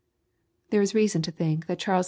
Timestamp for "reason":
0.95-1.21